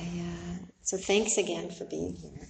[0.00, 2.48] I, uh, so thanks again for being here.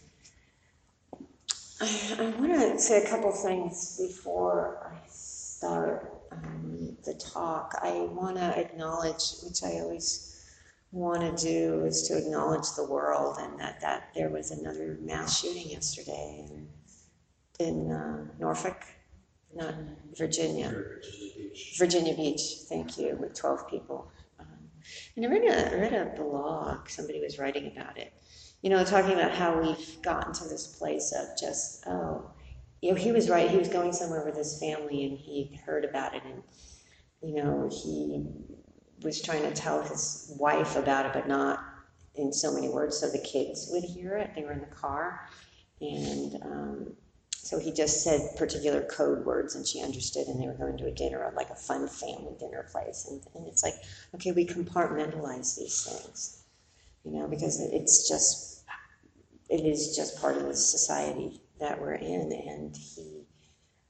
[1.81, 7.75] I, I want to say a couple things before I start um, the talk.
[7.83, 10.45] I want to acknowledge, which I always
[10.93, 15.41] want to do, is to acknowledge the world and that, that there was another mass
[15.41, 16.69] shooting yesterday in,
[17.67, 18.83] in uh, Norfolk,
[19.55, 19.75] not
[20.17, 20.73] Virginia.
[21.79, 24.11] Virginia Beach, thank you, with 12 people.
[25.17, 28.13] And I read a, I read a blog, somebody was writing about it,
[28.63, 32.31] you know, talking about how we've gotten to this place of just, oh,
[32.81, 33.51] you know, he was right.
[33.51, 36.43] He was going somewhere with his family and he heard about it and,
[37.23, 38.25] you know, he
[39.03, 41.61] was trying to tell his wife about it, but not
[42.15, 44.31] in so many words so the kids would hear it.
[44.35, 45.29] They were in the car.
[45.81, 46.93] And um,
[47.43, 50.87] so he just said particular code words and she understood and they were going to
[50.87, 53.07] a dinner, like a fun family dinner place.
[53.11, 53.77] And, and it's like,
[54.15, 56.45] okay, we compartmentalize these things,
[57.03, 58.63] you know, because it's just,
[59.49, 62.31] it is just part of the society that we're in.
[62.31, 63.25] And he,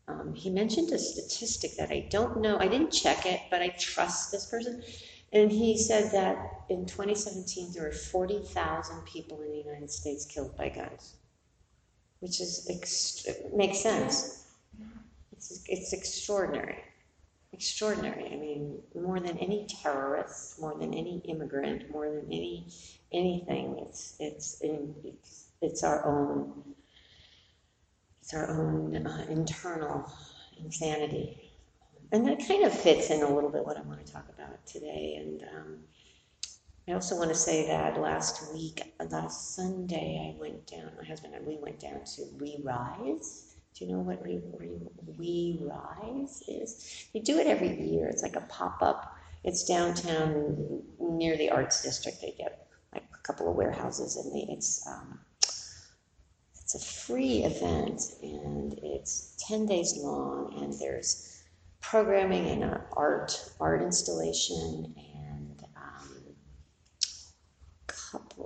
[0.06, 3.70] um, he mentioned a statistic that I don't know, I didn't check it, but I
[3.70, 4.82] trust this person.
[5.32, 6.38] And he said that
[6.68, 11.16] in 2017 there were 40,000 people in the United States killed by guns
[12.20, 14.44] which is ex- makes sense.
[15.32, 16.78] It's, it's extraordinary,
[17.52, 18.26] extraordinary.
[18.26, 22.68] I mean, more than any terrorist, more than any immigrant, more than any
[23.12, 23.78] anything.
[23.88, 26.62] It's it's it's, it's our own.
[28.20, 30.12] It's our own uh, internal
[30.62, 31.52] insanity,
[32.12, 34.64] and that kind of fits in a little bit what I want to talk about
[34.66, 35.16] today.
[35.18, 35.78] And um,
[36.88, 41.34] I also want to say that last week, last Sunday, I went down, my husband
[41.34, 43.54] and we went down to We Rise.
[43.74, 44.40] Do you know what We,
[45.18, 47.06] we Rise is?
[47.12, 48.08] They do it every year.
[48.08, 49.16] It's like a pop up.
[49.44, 52.20] It's downtown near the Arts District.
[52.20, 55.20] They get like a couple of warehouses, and they, it's um,
[56.60, 61.42] it's a free event, and it's ten days long, and there's
[61.80, 64.94] programming and an art art installation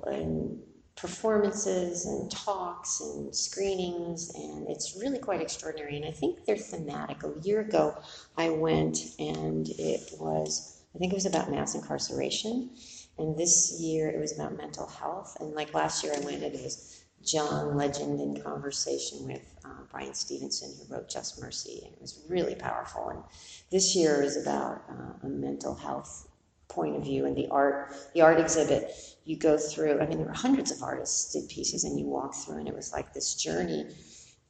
[0.07, 0.59] and
[0.97, 5.97] performances and talks and screenings, and it's really quite extraordinary.
[5.97, 7.23] And I think they're thematic.
[7.25, 7.97] A year ago,
[8.37, 12.71] I went and it was, I think it was about mass incarceration.
[13.19, 15.37] And this year it was about mental health.
[15.41, 19.85] And like last year, I went and it was John Legend in conversation with uh,
[19.91, 23.09] Bryan Stevenson, who wrote Just Mercy, and it was really powerful.
[23.09, 23.23] And
[23.71, 26.29] this year is about uh, a mental health
[26.75, 28.91] point of view and the art the art exhibit
[29.25, 32.35] you go through i mean there were hundreds of artists did pieces and you walk
[32.35, 33.87] through and it was like this journey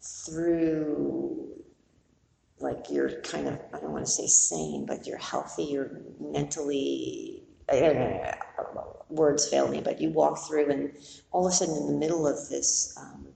[0.01, 1.49] through
[2.61, 7.43] like you're kind of i don't want to say sane but you're healthy you're mentally
[9.09, 10.93] words fail me but you walk through and
[11.31, 13.27] all of a sudden in the middle of this um,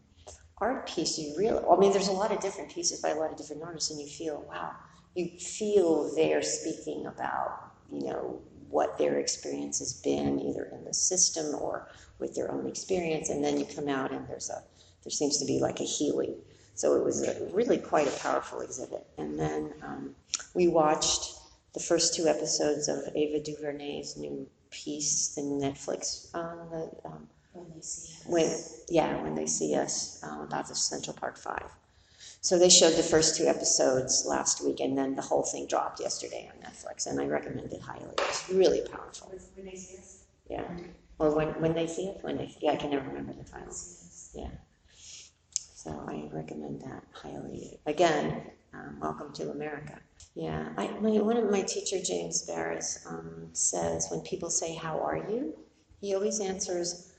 [0.58, 3.30] art piece you realize i mean there's a lot of different pieces by a lot
[3.30, 4.72] of different artists and you feel wow
[5.14, 8.40] you feel they're speaking about you know
[8.70, 13.42] what their experience has been, either in the system or with their own experience, and
[13.42, 14.62] then you come out and there's a
[15.04, 16.34] there seems to be like a healing.
[16.74, 19.06] So it was a, really quite a powerful exhibit.
[19.16, 20.14] And then um,
[20.54, 21.34] we watched
[21.72, 27.66] the first two episodes of Ava DuVernay's new piece, the Netflix on the um, when
[27.74, 28.22] they see us.
[28.26, 31.70] When, yeah, when they see us um, about the Central Park Five.
[32.48, 36.00] So they showed the first two episodes last week, and then the whole thing dropped
[36.00, 38.14] yesterday on Netflix, and I recommend it highly.
[38.20, 39.34] It's really powerful.
[39.54, 40.24] When they see us?
[40.48, 40.64] Yeah.
[41.18, 42.16] Or when, when they see it?
[42.22, 43.76] When they, yeah, I can never remember the title.
[44.34, 44.48] Yeah.
[45.52, 47.80] So I recommend that highly.
[47.84, 48.40] Again,
[48.72, 49.98] um, welcome to America.
[50.34, 54.98] Yeah, I, my, one of my teacher, James Baraz, um, says when people say, How
[55.00, 55.54] are you?
[56.00, 57.12] He always answers,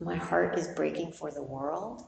[0.00, 2.06] My heart is breaking for the world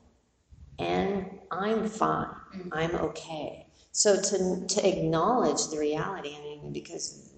[0.78, 2.26] and I'm fine.
[2.54, 2.68] Mm-hmm.
[2.72, 3.66] I'm okay.
[3.92, 7.30] So to, to acknowledge the reality, I mean, because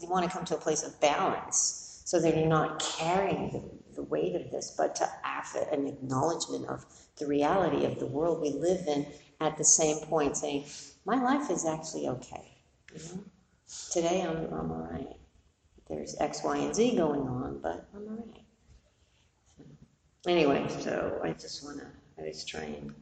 [0.00, 3.62] you want to come to a place of balance so that you're not carrying the,
[3.96, 6.86] the weight of this, but to have an acknowledgement of
[7.18, 9.06] the reality of the world we live in
[9.40, 10.64] at the same point, saying,
[11.04, 12.56] my life is actually okay.
[12.94, 13.24] You know?
[13.92, 15.06] Today I'm, I'm all right.
[15.88, 18.42] There's X, Y, and Z going on, but I'm all right.
[20.22, 21.86] So, anyway, so I just want to
[22.20, 22.94] I was trying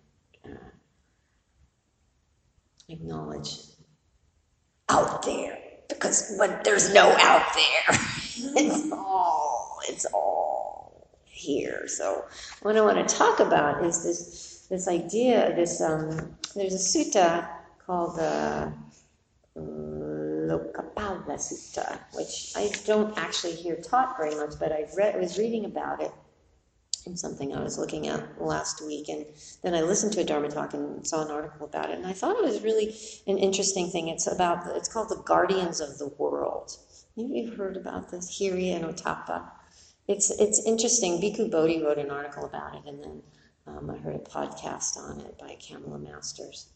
[0.45, 0.71] uh,
[2.89, 3.57] acknowledge
[4.89, 7.99] out there because but there's no out there.
[8.57, 11.89] it's all it's all here.
[11.89, 12.25] So
[12.63, 15.55] what I want to talk about is this this idea.
[15.57, 17.49] This um, there's a sutta
[17.85, 18.73] called the
[19.57, 19.61] uh,
[20.49, 25.65] Lokapala Sutta, which I don't actually hear taught very much, but I read, was reading
[25.65, 26.13] about it
[27.09, 29.27] in something I was looking at last week, and
[29.63, 32.13] then I listened to a Dharma talk and saw an article about it, and I
[32.13, 32.95] thought it was really
[33.27, 34.09] an interesting thing.
[34.09, 36.77] It's about it's called the Guardians of the World.
[37.17, 39.51] Maybe you've heard about this, Hiri and Ottappa.
[40.07, 41.21] It's it's interesting.
[41.21, 43.23] Bhikkhu Bodhi wrote an article about it, and then
[43.67, 46.69] um, I heard a podcast on it by Kamala Masters.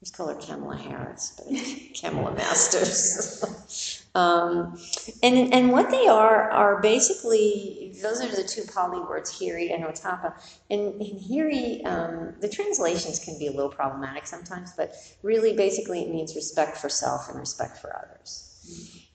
[0.00, 1.54] Just call her Kamala Harris, but
[2.00, 4.02] Kamala Masters.
[4.14, 4.78] um,
[5.22, 9.84] and and what they are are basically those are the two Pali words, Hiri and
[9.84, 10.32] Ottappa.
[10.70, 16.02] And in Hiri, um, the translations can be a little problematic sometimes, but really, basically,
[16.02, 18.46] it means respect for self and respect for others.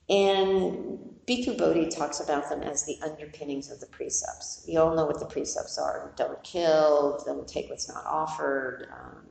[0.08, 4.64] And Bhikkhu Bodhi talks about them as the underpinnings of the precepts.
[4.68, 9.26] We all know what the precepts are don't kill, don't take what's not offered, um,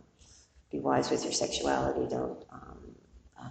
[0.75, 2.79] be wise with your sexuality, don't um,
[3.41, 3.51] um,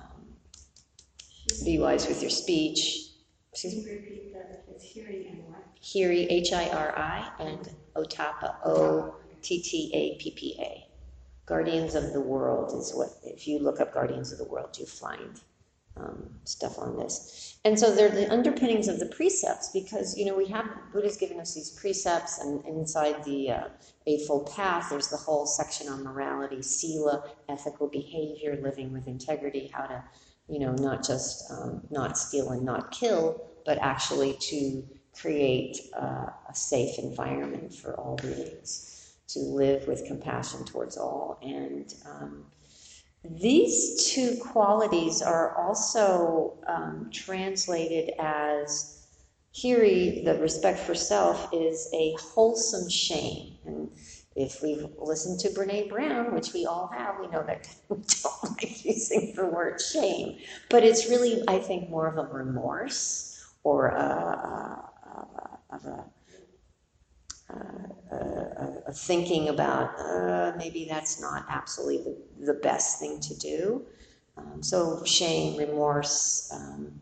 [1.64, 3.12] be wise with your speech.
[3.52, 3.92] Excuse me?
[3.94, 4.66] repeat that?
[4.70, 5.64] It's Hiri and what?
[5.82, 10.86] Hiri, H I R I, and Ottappa, O T T A P P A.
[11.46, 14.86] Guardians of the World is what, if you look up Guardians of the World, you
[14.86, 15.40] find
[15.98, 17.58] um, stuff on this.
[17.66, 21.40] And so they're the underpinnings of the precepts because, you know, we have, Buddha's given
[21.40, 23.68] us these precepts, and inside the uh,
[24.06, 29.86] Eightfold Path, there's the whole section on morality, sila, ethical behavior, living with integrity, how
[29.86, 30.04] to,
[30.50, 36.26] you know, not just um, not steal and not kill, but actually to create uh,
[36.50, 41.40] a safe environment for all beings, to live with compassion towards all.
[41.42, 42.46] And um,
[43.24, 49.08] these two qualities are also um, translated as
[49.56, 53.56] Hiri, the respect for self, is a wholesome shame.
[53.66, 53.90] And
[54.36, 58.44] if we've listened to Brene Brown, which we all have, we know that we don't
[58.44, 60.40] like using the word shame.
[60.70, 64.92] But it's really, I think, more of a remorse or a, a,
[65.72, 66.06] a, a
[68.94, 73.86] thinking about uh, maybe that's not absolutely the, the best thing to do.
[74.38, 77.00] Um, so shame, remorse, um,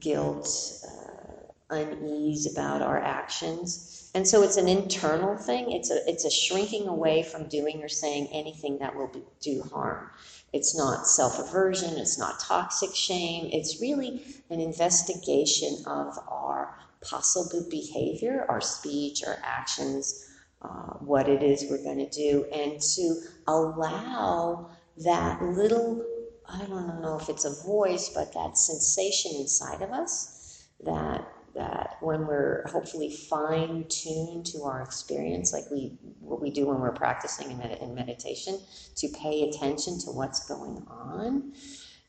[0.00, 0.48] guilt,
[0.86, 4.10] uh, unease about our actions.
[4.14, 5.72] And so it's an internal thing.
[5.72, 9.62] It's a, it's a shrinking away from doing or saying anything that will be, do
[9.72, 10.10] harm.
[10.52, 13.48] It's not self aversion, it's not toxic shame.
[13.52, 20.28] It's really an investigation of our possible behavior, our speech, our actions,
[20.62, 26.04] uh, what it is we're going to do, and to allow that little,
[26.48, 31.96] I don't know if it's a voice, but that sensation inside of us that that
[32.00, 36.92] when we're hopefully fine tuned to our experience, like we what we do when we're
[36.92, 38.58] practicing in, med- in meditation,
[38.96, 41.52] to pay attention to what's going on,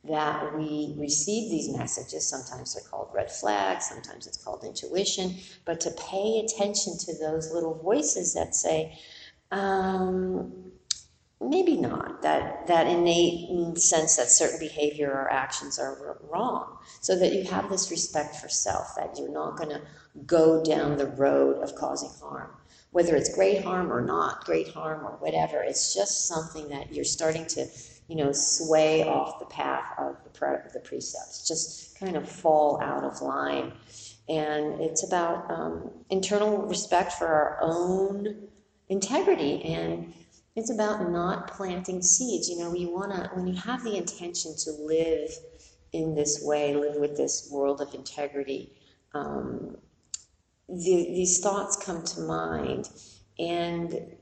[0.06, 2.28] that we receive these messages.
[2.28, 5.36] Sometimes they're called red flags, sometimes it's called intuition,
[5.66, 9.00] but to pay attention to those little voices that say,
[9.52, 10.52] um,
[11.40, 17.34] maybe not, that, that innate sense that certain behavior or actions are wrong, so that
[17.34, 19.82] you have this respect for self, that you're not going to
[20.26, 22.50] go down the road of causing harm.
[22.92, 27.06] Whether it's great harm or not great harm or whatever, it's just something that you're
[27.06, 27.68] starting to
[28.08, 32.82] you know, sway off the path of the, pre- the precepts, just kind of fall
[32.82, 33.72] out of line.
[34.30, 38.48] And it's about um, internal respect for our own
[38.90, 40.14] integrity and
[40.56, 42.48] it's about not planting seeds.
[42.50, 45.32] You know, you want to, when you have the intention to live
[45.94, 48.72] in this way, live with this world of integrity,
[49.14, 49.78] um,
[50.70, 52.90] the, these thoughts come to mind.
[53.40, 54.16] And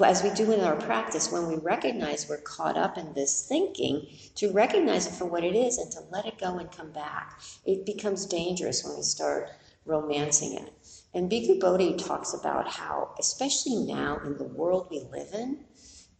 [0.00, 4.06] as we do in our practice, when we recognize we're caught up in this thinking,
[4.36, 7.40] to recognize it for what it is and to let it go and come back.
[7.66, 9.50] It becomes dangerous when we start
[9.84, 10.72] romancing it.
[11.14, 15.64] And Bhikkhu Bodhi talks about how, especially now in the world we live in,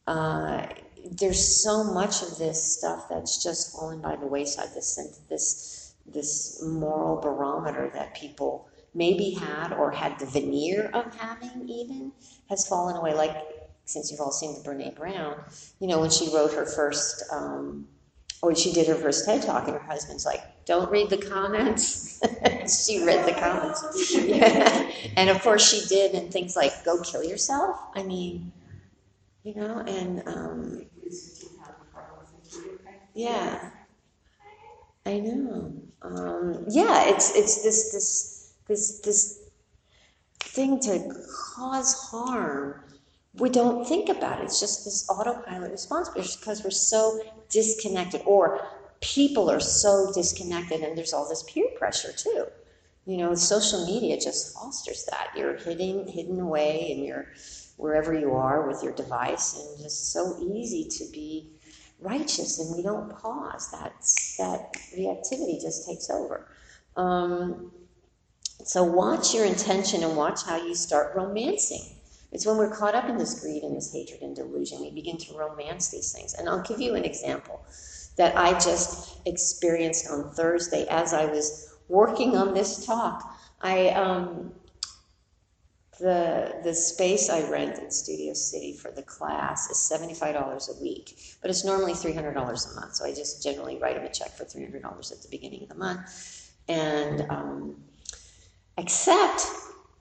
[0.07, 0.67] uh,
[1.11, 4.69] there's so much of this stuff that's just fallen by the wayside.
[4.75, 4.99] This
[5.29, 12.13] this this moral barometer that people maybe had or had the veneer of having even
[12.49, 13.15] has fallen away.
[13.15, 13.62] Like
[13.93, 15.37] since you've all seen the Brene Brown,
[15.81, 17.87] you know, when she wrote her first, um,
[18.41, 22.21] or she did her first TED talk, and her husband's like, "Don't read the comments."
[22.87, 24.15] she read the comments,
[25.17, 28.51] and of course she did, and things like "Go kill yourself." I mean,
[29.45, 30.87] you know, and um,
[33.15, 33.71] yeah,
[35.07, 35.73] I know.
[36.03, 39.39] Um, yeah, it's it's this this this this
[40.41, 41.15] thing to
[41.55, 42.83] cause harm
[43.35, 44.45] we don't think about it.
[44.45, 48.23] It's just this autopilot response because we're so disconnected.
[48.27, 48.61] Or
[49.01, 52.47] people are so disconnected, and there's all this peer pressure too.
[53.07, 55.31] You know, social media just fosters that.
[55.37, 57.33] You're hidden hidden away, and you're
[57.77, 61.51] wherever you are with your device, and just so easy to be
[62.01, 63.71] righteous, and we don't pause.
[63.71, 66.49] That's that reactivity just takes over.
[66.97, 67.73] Um,
[68.65, 71.83] so watch your intention and watch how you start romancing.
[72.33, 75.19] It's when we're caught up in this greed and this hatred and delusion, we begin
[75.19, 76.35] to romance these things.
[76.35, 77.61] And I'll give you an example
[78.17, 83.39] that I just experienced on Thursday as I was working on this talk.
[83.61, 84.53] I um,
[86.01, 90.69] the the space I rent in Studio City for the class is seventy five dollars
[90.69, 92.97] a week, but it's normally three hundred dollars a month.
[92.97, 95.63] So I just generally write them a check for three hundred dollars at the beginning
[95.63, 97.85] of the month, and um,
[98.79, 99.47] except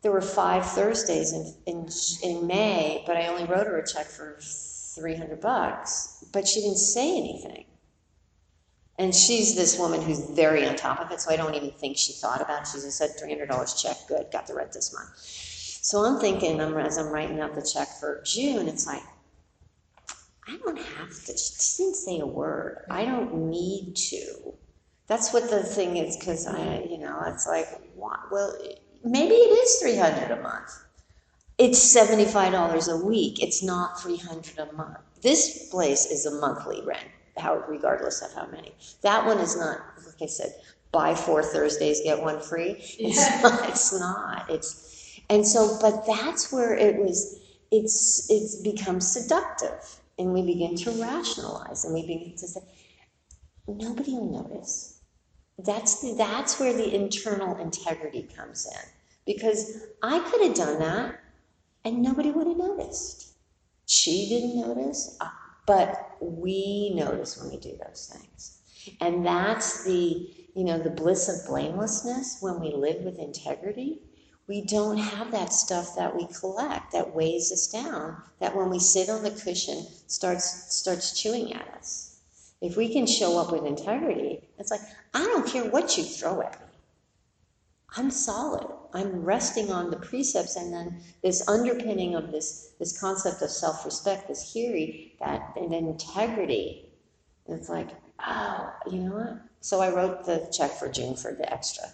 [0.01, 1.89] there were five Thursdays in, in
[2.23, 6.61] in May, but I only wrote her a check for three hundred bucks, but she
[6.61, 7.65] didn't say anything.
[8.97, 11.97] And she's this woman who's very on top of it, so I don't even think
[11.97, 12.67] she thought about it.
[12.67, 15.17] She just said $300 check, good, got the rent this month.
[15.17, 19.01] So I'm thinking, I'm, as I'm writing out the check for June, it's like,
[20.47, 21.37] I don't have to.
[21.37, 22.85] She didn't say a word.
[22.91, 24.53] I don't need to.
[25.07, 28.19] That's what the thing is, because I, you know, it's like, what?
[28.31, 28.55] well,
[29.03, 30.71] maybe it is 300 a month.
[31.57, 33.41] It's $75 a week.
[33.41, 34.97] It's not 300 a month.
[35.21, 38.73] This place is a monthly rent, how regardless of how many.
[39.03, 40.53] That one is not, like I said,
[40.91, 42.71] buy four Thursdays, get one free.
[42.99, 43.41] It's Yeah.
[43.43, 43.69] not.
[43.69, 44.49] It's not.
[44.49, 47.39] It's and so, but that's where it was.
[47.71, 52.61] It's it's become seductive, and we begin to rationalize, and we begin to say,
[53.67, 54.90] nobody will notice.
[55.65, 58.89] That's that's where the internal integrity comes in,
[59.25, 61.19] because I could have done that,
[61.83, 63.33] and nobody would have noticed.
[63.85, 65.29] She didn't notice, uh,
[65.67, 68.61] but we notice when we do those things,
[69.01, 73.99] and that's the you know the bliss of blamelessness when we live with integrity.
[74.47, 78.79] We don't have that stuff that we collect that weighs us down that when we
[78.79, 82.19] sit on the cushion starts starts chewing at us.
[82.61, 84.81] If we can show up with integrity it's like
[85.13, 86.67] i don't care what you throw at me
[87.97, 93.41] i'm solid i'm resting on the precepts and then this underpinning of this this concept
[93.41, 96.85] of self-respect this hiri that and integrity
[97.47, 97.89] it's like
[98.25, 101.85] oh you know what so i wrote the check for june for the extra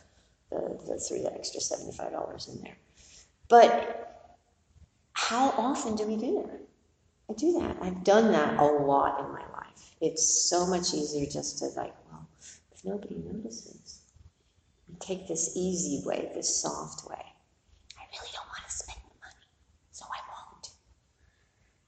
[0.49, 2.77] the, the threw the extra $75 in there.
[3.49, 4.33] But
[5.13, 6.61] how often do we do that?
[7.29, 7.77] I do that.
[7.81, 9.95] I've done that a lot in my life.
[9.99, 11.93] It's so much easier just to like,
[12.87, 14.01] nobody notices,
[14.87, 17.25] You take this easy way, this soft way.
[17.97, 19.47] I really don't want to spend the money,
[19.91, 20.69] so I won't.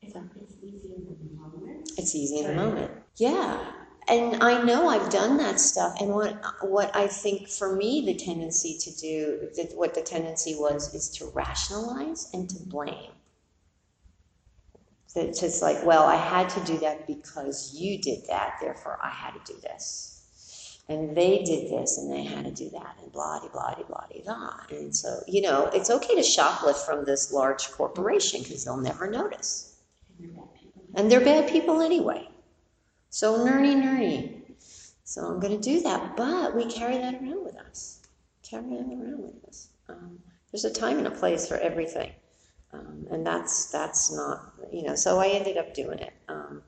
[0.02, 1.92] It's, it's easy in the moment.
[1.98, 2.92] It's easy in the moment.
[3.16, 3.72] Yeah.
[4.10, 6.02] And I know I've done that stuff.
[6.02, 10.94] And what what I think for me the tendency to do, what the tendency was,
[10.96, 13.12] is to rationalize and to blame.
[15.06, 19.00] So It's just like, well, I had to do that because you did that, therefore
[19.02, 20.19] I had to do this.
[20.90, 24.22] And they did this and they had to do that, and blah, blah, blah, de,
[24.24, 24.54] blah.
[24.72, 29.10] And so, you know, it's okay to shoplift from this large corporation because they'll never
[29.10, 29.78] notice.
[30.18, 30.90] And they're bad people.
[30.96, 32.28] And they're bad people anyway.
[33.12, 34.40] So nerdy, nerdy.
[35.04, 38.02] So I'm going to do that, but we carry that around with us.
[38.44, 39.70] Carry that around with us.
[39.90, 40.20] Um,
[40.52, 42.12] there's a time and a place for everything,
[42.74, 44.96] um, and that's that's not you know.
[44.96, 46.14] So I ended up doing it.
[46.28, 46.62] Um,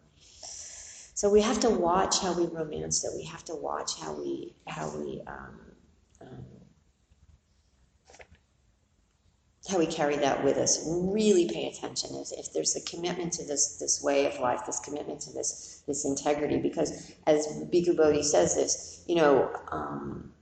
[1.21, 3.11] so we have to watch how we romance it.
[3.15, 5.59] We have to watch how we how we um,
[6.19, 6.45] um,
[9.69, 10.83] how we carry that with us.
[10.89, 14.79] Really pay attention if, if there's a commitment to this this way of life this
[14.79, 16.57] commitment to this this integrity.
[16.57, 20.33] Because as Bhikkhu Bodhi says this you know um,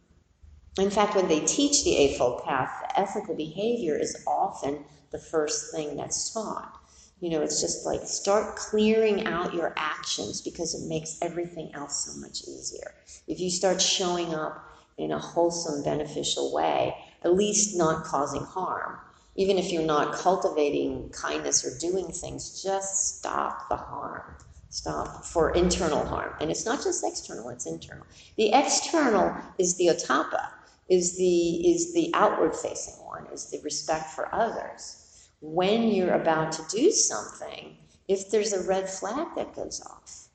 [0.80, 5.76] in fact when they teach the eightfold path the ethical behavior is often the first
[5.76, 6.79] thing that's taught
[7.20, 12.06] you know it's just like start clearing out your actions because it makes everything else
[12.06, 12.94] so much easier
[13.28, 14.66] if you start showing up
[14.98, 18.98] in a wholesome beneficial way at least not causing harm
[19.40, 24.36] even if you're not cultivating kindness or doing things, just stop the harm.
[24.70, 26.34] Stop for internal harm.
[26.42, 28.06] And it's not just external, it's internal.
[28.36, 30.50] The external is the ottappa,
[30.90, 35.06] is the is the outward facing one, is the respect for others.
[35.42, 37.78] When you're about to do something,
[38.08, 40.28] if there's a red flag that goes off,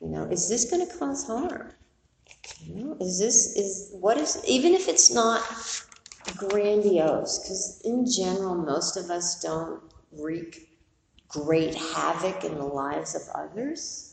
[0.00, 1.72] you know, is this going to cause harm?
[2.60, 5.42] You know, is this is what is even if it's not
[6.36, 10.68] grandiose because in general most of us don't wreak
[11.28, 14.08] great havoc in the lives of others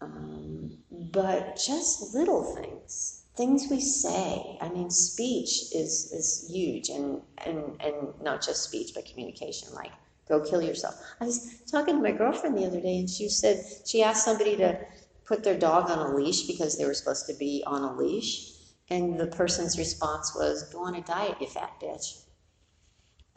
[0.00, 4.58] um, but just little things, things we say.
[4.60, 9.92] I mean, speech is, is huge, and, and, and not just speech, but communication, like
[10.28, 10.96] go kill yourself.
[11.20, 14.56] I was talking to my girlfriend the other day, and she said she asked somebody
[14.56, 14.78] to
[15.24, 18.52] put their dog on a leash because they were supposed to be on a leash.
[18.90, 22.22] And the person's response was, Go on a diet, you fat bitch.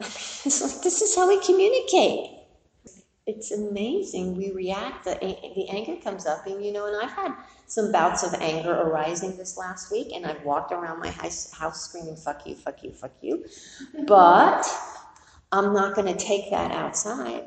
[0.00, 2.41] it's like, this is how we communicate.
[3.26, 4.36] It's amazing.
[4.36, 7.34] We react, the, the anger comes up, and you know, and I've had
[7.66, 11.88] some bouts of anger arising this last week, and I've walked around my house, house
[11.88, 13.44] screaming, fuck you, fuck you, fuck you.
[14.06, 14.66] But
[15.52, 17.44] I'm not going to take that outside.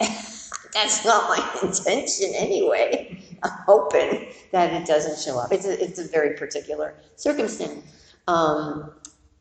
[0.00, 3.22] That's not my intention anyway.
[3.42, 5.52] I'm hoping that it doesn't show up.
[5.52, 7.84] It's a, it's a very particular circumstance.
[8.26, 8.92] Um,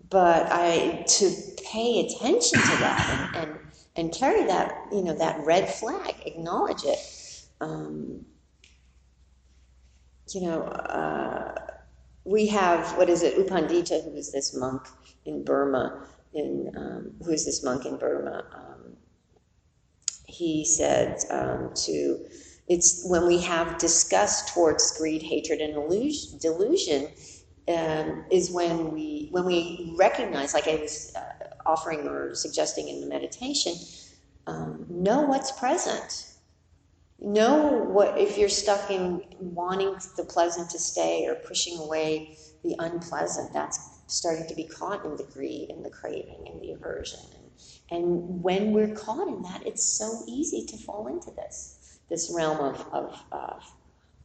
[0.10, 1.31] but I to
[1.63, 3.60] pay attention to that and, and,
[4.01, 7.00] and carry that, you know, that red flag, acknowledge it.
[7.62, 8.25] Um,
[10.34, 11.53] you know, uh,
[12.24, 14.88] we have, what is it, U Pandita who is this monk
[15.25, 18.43] in Burma, in, um, who is this monk in Burma.
[18.51, 18.98] Um,
[20.25, 22.25] he said um, to
[22.67, 25.74] it's when we have disgust towards greed, hatred, and
[26.39, 27.08] delusion,
[27.67, 31.30] um, is when we when we recognize, like I was uh,
[31.72, 33.74] offering or suggesting in the meditation,
[34.48, 36.28] um, know what's present.
[37.20, 42.75] Know what if you're stuck in wanting the pleasant to stay or pushing away the
[42.80, 43.54] unpleasant.
[43.54, 47.20] That's starting to be caught in the greed and the craving and the aversion.
[47.92, 52.60] And, when we're caught in that, it's so easy to fall into this this realm
[52.60, 53.74] of, of, of,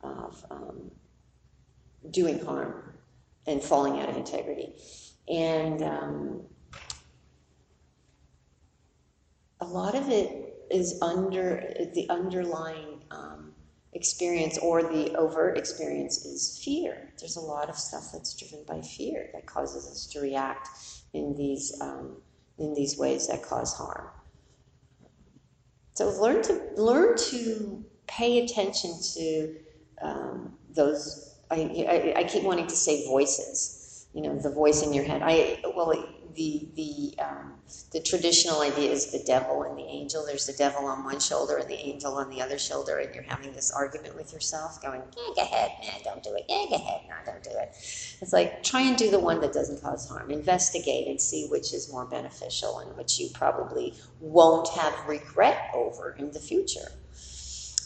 [0.03, 0.91] of um,
[2.11, 2.95] doing harm
[3.47, 4.73] and falling out of integrity.
[5.29, 6.41] And um,
[9.61, 13.53] a lot of it is under the underlying um,
[13.93, 17.13] experience or the overt experience is fear.
[17.19, 20.69] There's a lot of stuff that's driven by fear that causes us to react
[21.13, 22.17] in these um,
[22.59, 24.09] in these ways that cause harm.
[25.95, 29.57] So learn to learn to pay attention to
[30.03, 31.35] um, those.
[31.51, 31.57] I,
[31.89, 34.07] I, I, keep wanting to say voices.
[34.13, 35.23] You know, the voice in your head.
[35.25, 35.95] I well,
[36.37, 37.55] the the um,
[37.93, 40.25] the traditional idea is the devil and the angel.
[40.25, 43.25] There's the devil on one shoulder and the angel on the other shoulder, and you're
[43.25, 46.45] having this argument with yourself, going, yeah, "Go ahead, nah, don't do it.
[46.49, 47.71] Yeah, go ahead, no, don't do it."
[48.21, 50.31] It's like try and do the one that doesn't cause harm.
[50.31, 56.15] Investigate and see which is more beneficial and which you probably won't have regret over
[56.19, 56.93] in the future.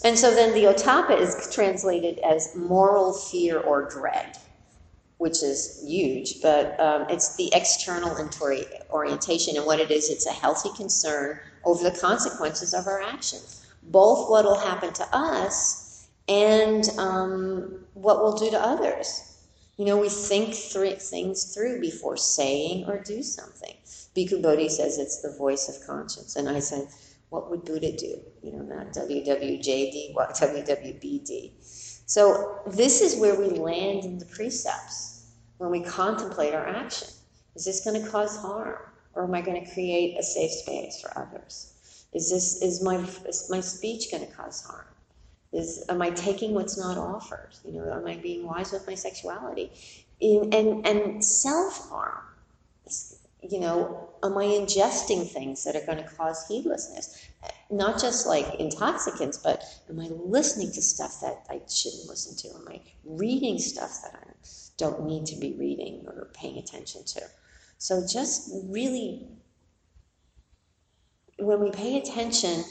[0.02, 4.38] And so then the ottappa is translated as moral fear or dread
[5.20, 8.16] which is huge, but um, it's the external
[8.90, 9.54] orientation.
[9.54, 14.30] And what it is, it's a healthy concern over the consequences of our actions, both
[14.30, 19.44] what will happen to us and um, what we'll do to others.
[19.76, 23.74] You know, we think things through before saying or do something.
[24.16, 26.36] Bhikkhu Bodhi says it's the voice of conscience.
[26.36, 26.88] And I said,
[27.28, 28.18] what would Buddha do?
[28.42, 31.52] You know, not WWJD, what WWBD.
[32.06, 35.09] So this is where we land in the precepts
[35.60, 37.08] when we contemplate our action.
[37.54, 38.78] Is this going to cause harm?
[39.14, 42.06] Or am I going to create a safe space for others?
[42.14, 42.96] Is this is my
[43.28, 44.86] is my speech going to cause harm?
[45.52, 47.50] Is am I taking what's not offered?
[47.64, 49.70] You know, am I being wise with my sexuality?
[50.20, 52.22] In, and and self harm.
[53.42, 57.28] You know, am I ingesting things that are going to cause heedlessness?
[57.70, 62.56] Not just like intoxicants, but am I listening to stuff that I shouldn't listen to?
[62.56, 64.29] Am I reading stuff that I'm
[64.80, 67.20] don't need to be reading or paying attention to.
[67.78, 69.28] So just really,
[71.38, 72.64] when we pay attention,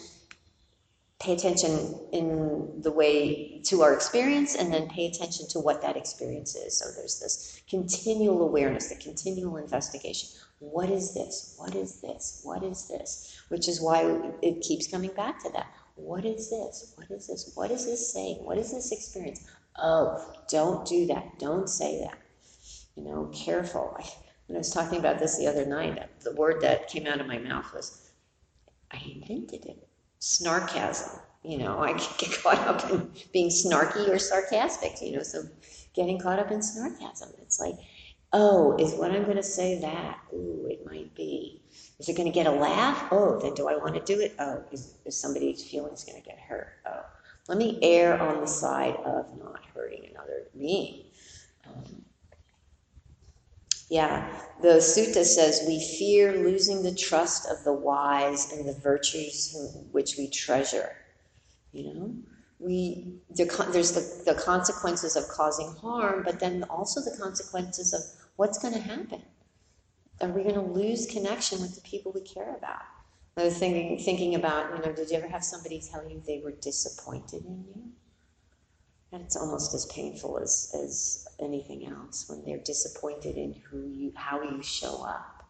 [1.22, 5.96] pay attention in the way to our experience and then pay attention to what that
[5.96, 6.78] experience is.
[6.78, 10.30] So there's this continual awareness, the continual investigation.
[10.60, 11.56] What is this?
[11.58, 12.42] What is this?
[12.44, 13.42] What is this?
[13.50, 14.02] Which is why
[14.42, 15.68] it keeps coming back to that.
[15.96, 16.94] What is this?
[16.96, 17.52] What is this?
[17.56, 18.38] What is this saying?
[18.44, 19.46] What is this experience?
[19.82, 21.40] Oh, don't do that.
[21.40, 22.18] Don't say that.
[22.96, 23.96] You know, careful.
[23.98, 24.04] I,
[24.48, 27.28] when I was talking about this the other night, the word that came out of
[27.28, 28.12] my mouth was,
[28.92, 29.88] I invented it.
[30.20, 31.22] Snarkasm.
[31.44, 35.44] You know, I get caught up in being snarky or sarcastic, you know, so
[35.94, 37.40] getting caught up in snarkasm.
[37.42, 37.76] It's like,
[38.34, 40.20] oh, is what I'm going to say that?
[40.34, 41.62] Ooh, it might be.
[42.00, 43.08] Is it going to get a laugh?
[43.12, 44.36] Oh, then do I want to do it?
[44.40, 46.74] Oh, is, is somebody's feelings going to get hurt?
[46.86, 47.02] Oh,
[47.50, 51.06] let me err on the side of not hurting another being.
[51.66, 52.06] Um,
[53.90, 54.30] yeah,
[54.62, 59.58] the sutta says we fear losing the trust of the wise and the virtues
[59.92, 60.92] which we treasure.
[61.72, 62.14] You know,
[62.60, 68.02] we the, there's the, the consequences of causing harm, but then also the consequences of
[68.36, 69.24] what's going to happen.
[70.22, 72.84] Are we going to lose connection with the people we care about?
[73.40, 76.42] I was thinking thinking about you know, did you ever have somebody tell you they
[76.44, 77.84] were disappointed in you?
[79.12, 84.12] And it's almost as painful as, as anything else when they're disappointed in who you
[84.16, 85.48] how you show up.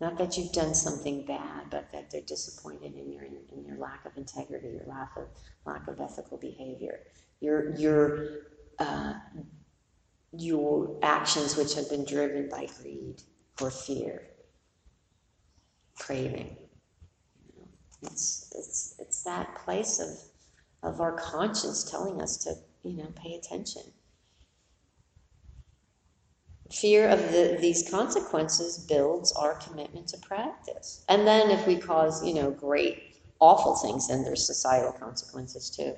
[0.00, 4.06] Not that you've done something bad, but that they're disappointed in your in your lack
[4.06, 5.24] of integrity, your lack of
[5.66, 7.00] lack of ethical behavior,
[7.40, 8.28] your your
[8.78, 9.14] uh,
[10.32, 13.22] your actions which have been driven by greed
[13.60, 14.22] or fear,
[15.98, 16.56] craving.
[18.06, 20.18] It's it's it's that place of
[20.82, 23.82] of our conscience telling us to you know pay attention.
[26.72, 31.04] Fear of the, these consequences builds our commitment to practice.
[31.08, 35.94] And then if we cause, you know, great, awful things, then there's societal consequences too.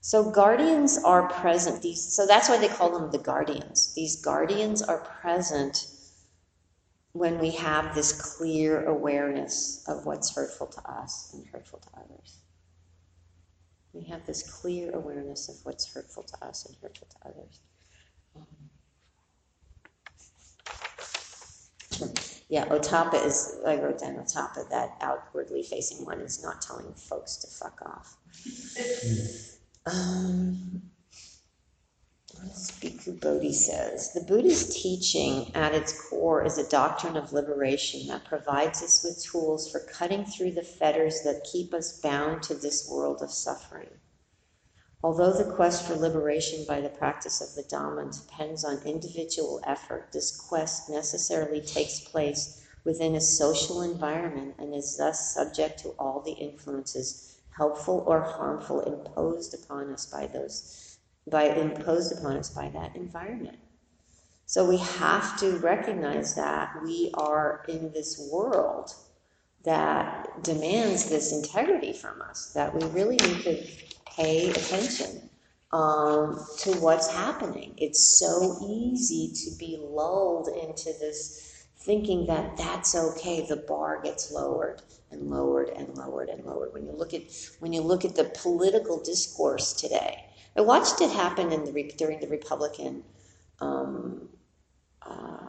[0.00, 1.82] So guardians are present.
[1.82, 3.94] These, so that's why they call them the guardians.
[3.94, 5.86] These guardians are present
[7.12, 12.38] when we have this clear awareness of what's hurtful to us and hurtful to others.
[13.92, 17.60] We have this clear awareness of what's hurtful to us and hurtful to others.
[22.48, 27.36] Yeah, Ottappa is, I wrote down Ottappa, that outwardly facing one is not telling folks
[27.36, 28.16] to fuck off.
[29.86, 30.82] um,
[32.42, 38.24] Bhikkhu Bodhi says The Buddha's teaching at its core is a doctrine of liberation that
[38.24, 42.90] provides us with tools for cutting through the fetters that keep us bound to this
[42.90, 43.90] world of suffering.
[45.04, 50.08] Although the quest for liberation by the practice of the Dhamma depends on individual effort,
[50.12, 56.20] this quest necessarily takes place within a social environment and is thus subject to all
[56.20, 60.81] the influences, helpful or harmful, imposed upon us by those
[61.28, 63.58] by imposed upon us by that environment.
[64.46, 68.92] So we have to recognize that we are in this world
[69.64, 73.66] that demands this integrity from us, that we really need to
[74.04, 75.30] pay attention
[75.72, 77.74] um, to what's happening.
[77.78, 83.46] It's so easy to be lulled into this thinking that that's okay.
[83.46, 86.72] The bar gets lowered and lowered and lowered and lowered.
[86.72, 87.22] When you look at
[87.60, 90.24] when you look at the political discourse today,
[90.56, 93.04] I watched it happen the during the Republican
[93.60, 94.28] um,
[95.00, 95.48] uh,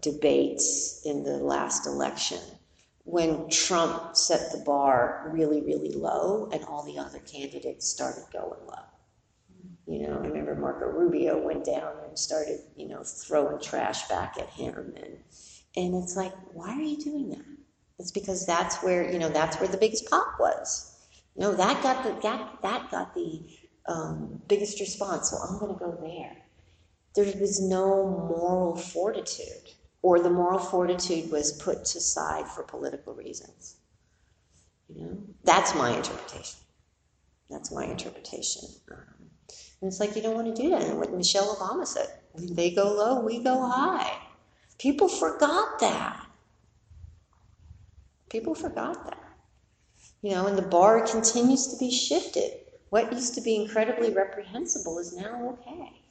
[0.00, 2.40] debates in the last election
[3.04, 8.60] when Trump set the bar really, really low and all the other candidates started going
[8.66, 8.82] low.
[9.86, 14.34] You know, I remember Marco Rubio went down and started, you know, throwing trash back
[14.38, 14.92] at him.
[14.96, 15.16] And,
[15.76, 17.44] and it's like, why are you doing that?
[18.00, 20.92] It's because that's where, you know, that's where the biggest pop was.
[21.36, 23.42] Know, that got the, that, that got the
[23.88, 26.36] um, biggest response, so I'm going to go there.
[27.14, 29.72] There was no moral fortitude
[30.02, 33.76] or the moral fortitude was put aside for political reasons.
[34.88, 36.60] You know, that's my interpretation.
[37.50, 38.68] That's my interpretation.
[38.90, 39.30] Um,
[39.80, 40.82] and it's like you don't want to do that.
[40.82, 44.16] And what Michelle Obama said, they go low, we go high.
[44.78, 46.26] People forgot that.
[48.28, 49.22] People forgot that.
[50.22, 52.52] You know, and the bar continues to be shifted.
[52.90, 56.02] What used to be incredibly reprehensible is now okay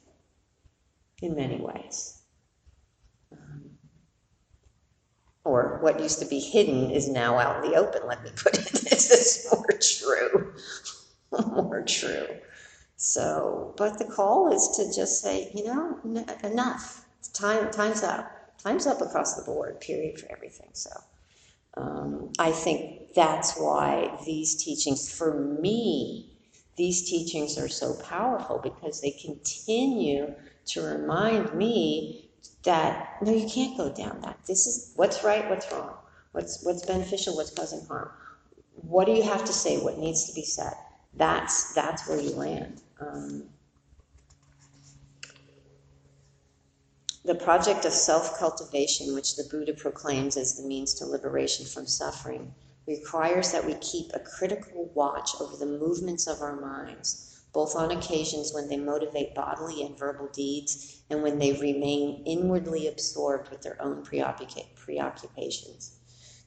[1.22, 2.22] in many ways.
[5.44, 8.02] or what used to be hidden is now out in the open.
[8.06, 8.66] Let me put it.
[8.90, 10.54] This is more true,
[11.46, 12.26] more true.
[12.96, 17.06] So, but the call is to just say, you know, n- enough.
[17.32, 18.58] Time, time's up.
[18.62, 19.80] Time's up across the board.
[19.80, 20.70] Period for everything.
[20.72, 20.90] So,
[21.76, 26.30] um, I think that's why these teachings, for me,
[26.76, 30.34] these teachings are so powerful because they continue
[30.66, 32.28] to remind me
[32.64, 34.38] that no, you can't go down that.
[34.46, 35.94] This is what's right, what's wrong,
[36.32, 38.10] what's what's beneficial, what's causing harm.
[38.74, 39.78] What do you have to say?
[39.78, 40.74] What needs to be said?
[41.14, 42.82] That's that's where you land.
[43.00, 43.44] Um,
[47.24, 51.86] the project of self cultivation, which the Buddha proclaims as the means to liberation from
[51.86, 52.54] suffering,
[52.86, 57.90] requires that we keep a critical watch over the movements of our minds both on
[57.90, 63.62] occasions when they motivate bodily and verbal deeds and when they remain inwardly absorbed with
[63.62, 65.92] their own preoccupations.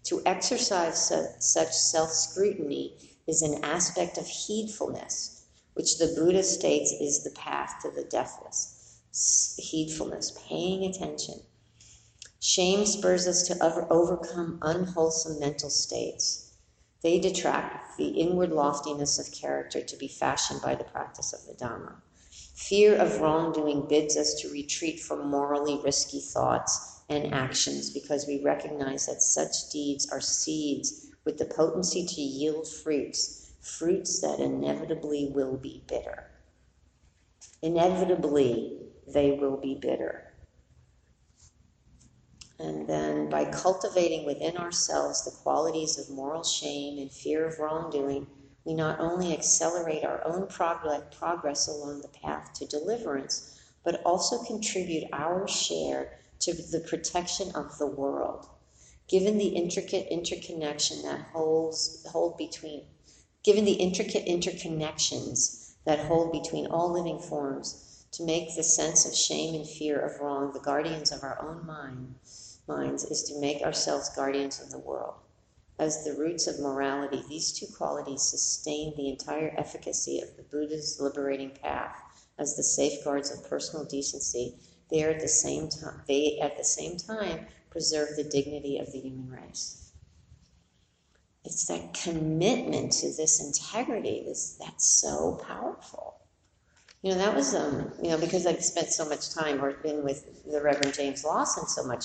[0.04, 2.94] To exercise such self scrutiny
[3.26, 9.00] is an aspect of heedfulness, which the Buddha states is the path to the deathless.
[9.58, 11.42] Heedfulness, paying attention.
[12.42, 16.54] Shame spurs us to overcome unwholesome mental states.
[17.02, 21.54] They detract the inward loftiness of character to be fashioned by the practice of the
[21.54, 21.96] Dhamma.
[22.56, 28.42] Fear of wrongdoing bids us to retreat from morally risky thoughts and actions because we
[28.42, 35.32] recognize that such deeds are seeds with the potency to yield fruits, fruits that inevitably
[35.34, 36.32] will be bitter.
[37.62, 40.29] Inevitably, they will be bitter.
[42.60, 48.28] And then by cultivating within ourselves the qualities of moral shame and fear of wrongdoing,
[48.66, 55.06] we not only accelerate our own progress along the path to deliverance, but also contribute
[55.14, 58.50] our share to the protection of the world.
[59.08, 62.86] Given the intricate interconnection that holds hold between
[63.42, 69.16] given the intricate interconnections that hold between all living forms, to make the sense of
[69.16, 72.16] shame and fear of wrong the guardians of our own mind,
[72.70, 75.16] minds is to make ourselves guardians of the world.
[75.80, 81.00] As the roots of morality, these two qualities sustain the entire efficacy of the Buddha's
[81.02, 81.96] liberating path
[82.38, 84.56] as the safeguards of personal decency.
[84.92, 88.92] They are at the same time they at the same time preserve the dignity of
[88.92, 89.92] the human race.
[91.46, 96.18] It's that commitment to this integrity this, that's so powerful.
[97.02, 100.04] You know, that was, um, you know, because I've spent so much time or been
[100.04, 102.04] with the Reverend James Lawson so much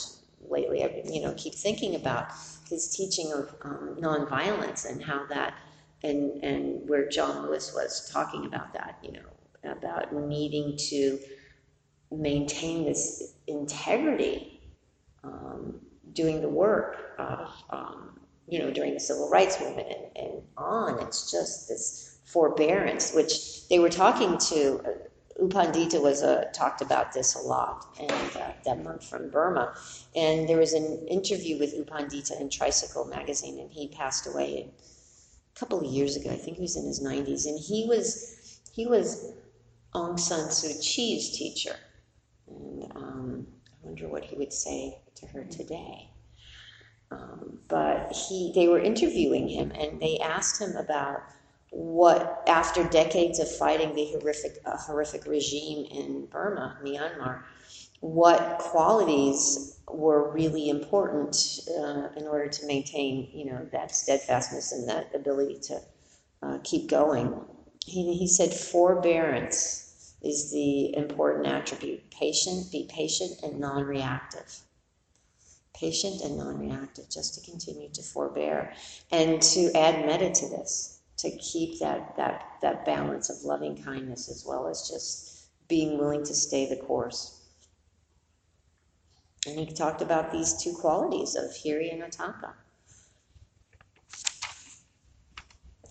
[0.48, 2.28] lately, I you know keep thinking about
[2.68, 5.54] his teaching of um, nonviolence and how that
[6.02, 11.18] and and where John Lewis was talking about that, you know, about needing to
[12.12, 14.60] maintain this integrity,
[15.24, 15.80] um,
[16.12, 21.00] doing the work of, um, you know, during the civil rights movement and, and on.
[21.00, 24.80] It's just this forbearance, which they were talking to.
[25.38, 29.30] Uh, U Pandita was uh, talked about this a lot, and uh, that monk from
[29.30, 29.74] Burma.
[30.14, 34.68] And there was an interview with U Pandita in Tricycle magazine, and he passed away
[35.54, 36.30] a couple of years ago.
[36.30, 39.32] I think he was in his 90s, and he was he was
[39.94, 41.76] Aung San Suu Kyi's teacher.
[42.48, 46.10] And um, I wonder what he would say to her today.
[47.10, 51.22] Um, but he, they were interviewing him, and they asked him about
[51.74, 57.42] what, after decades of fighting the horrific, uh, horrific regime in Burma, Myanmar,
[57.98, 61.36] what qualities were really important
[61.76, 65.80] uh, in order to maintain, you know, that steadfastness and that ability to
[66.42, 67.34] uh, keep going.
[67.84, 72.08] He, he said forbearance is the important attribute.
[72.10, 74.60] Patient, be patient and non-reactive.
[75.74, 78.72] Patient and non-reactive, just to continue to forbear
[79.10, 84.28] and to add metta to this to keep that, that, that balance of loving kindness
[84.28, 87.40] as well as just being willing to stay the course.
[89.46, 92.54] And he talked about these two qualities of hiri and ottappa.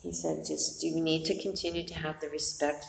[0.02, 2.86] He said, just you need to continue to have the respect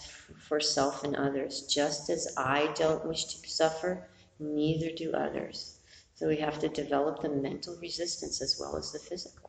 [0.49, 1.63] for self and others.
[1.63, 4.09] Just as I don't wish to suffer,
[4.41, 5.79] neither do others.
[6.17, 9.44] So we have to develop the mental resistance as well as the physical.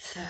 [0.00, 0.20] So,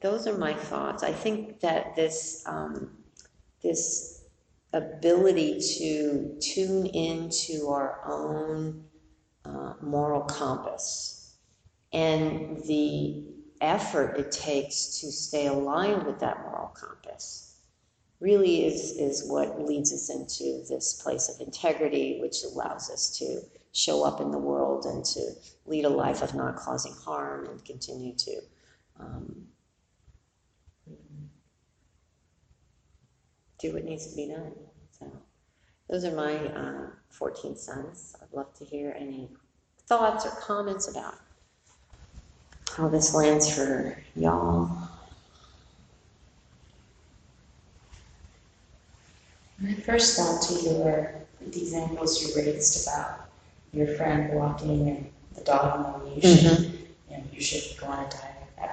[0.00, 1.02] those are my thoughts.
[1.02, 2.90] I think that this um,
[3.62, 4.24] this
[4.72, 8.84] ability to tune into our own
[9.44, 11.36] uh, moral compass
[11.92, 13.24] and the
[13.60, 17.56] effort it takes to stay aligned with that moral compass
[18.20, 23.40] really is, is what leads us into this place of integrity, which allows us to
[23.72, 25.32] show up in the world and to
[25.66, 28.40] lead a life of not causing harm and continue to
[28.98, 29.46] um,
[33.58, 34.52] do what needs to be done.
[34.98, 35.10] So,
[35.88, 38.16] those are my uh, 14 sons.
[38.20, 39.28] I'd love to hear any
[39.86, 41.14] thoughts or comments about
[42.76, 44.70] how this lands for y'all.
[49.58, 53.29] My first thought to your these angles you raised about
[53.72, 56.56] your friend walking and the dog on the leash, Mhm.
[56.58, 56.64] and
[57.10, 58.30] you know, you should go on a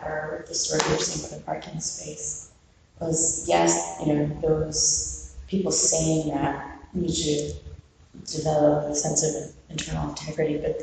[0.07, 2.49] her, or the story you're saying with the parking space
[2.99, 7.53] was yes, you know, those people saying that need to
[8.25, 10.81] develop a sense of internal integrity, but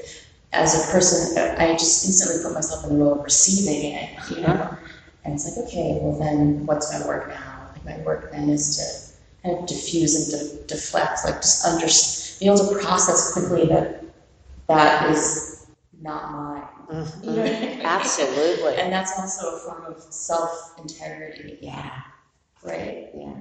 [0.53, 4.43] as a person, I just instantly put myself in the role of receiving it, you
[4.43, 4.77] know,
[5.25, 7.69] and it's like, okay, well then, what's my work now?
[7.73, 11.87] Like my work then is to kind of diffuse and de- deflect, like just under,
[12.39, 14.04] be able to process quickly that
[14.69, 15.67] that is
[16.01, 16.69] not mine.
[17.23, 17.81] You know I mean?
[17.83, 18.77] Absolutely.
[18.77, 22.01] And that's also a form of self integrity, Yeah,
[22.63, 23.11] right?
[23.15, 23.35] yeah.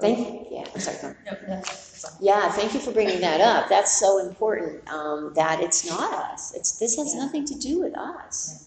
[0.00, 0.46] Thank, you.
[0.58, 1.14] yeah, I'm sorry.
[1.26, 2.18] No, that's, that's all.
[2.20, 3.68] Yeah, thank you for bringing that up.
[3.68, 6.54] That's so important, um, that it's not us.
[6.54, 7.24] It's, this has Yeah.
[7.24, 8.64] nothing to do with us.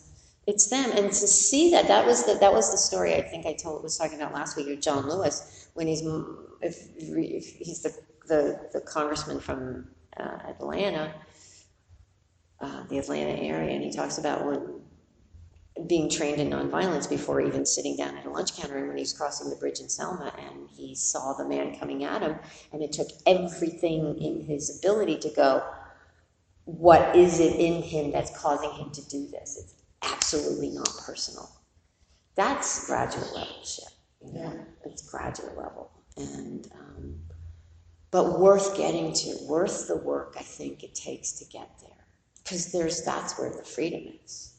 [0.48, 3.46] It's them, and to see that, that was the, that was the story I think
[3.46, 6.02] I told, was talking about last week of John Lewis, when he's,
[6.62, 7.96] if, if he's the,
[8.28, 11.14] the, the congressman from, uh, Atlanta,
[12.62, 14.82] uh, the Atlanta area, and he talks about when,
[15.88, 19.02] being trained in nonviolence before even sitting down at a lunch counter, and when he
[19.02, 22.36] was crossing the bridge in Selma, and he saw the man coming at him,
[22.72, 25.64] and it took everything in his ability to go,
[26.66, 29.58] what is it in him that's causing him to do this?
[29.58, 29.74] It's
[30.14, 31.50] absolutely not personal.
[32.36, 33.86] That's graduate level shit,
[34.26, 34.66] you know?
[34.86, 35.92] It's graduate level.
[36.18, 37.16] And, um,
[38.12, 41.91] but worth getting to, worth the work I think it takes to get there.
[42.52, 44.51] Because there's, that's where the freedom is.